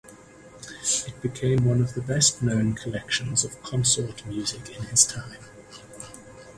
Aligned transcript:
It 1.05 1.21
became 1.21 1.63
one 1.65 1.79
of 1.79 1.93
the 1.93 2.01
best 2.01 2.41
known 2.41 2.73
collections 2.73 3.43
of 3.45 3.61
consort 3.61 4.25
music 4.25 4.75
in 4.75 4.85
his 4.85 5.05
time. 5.05 5.41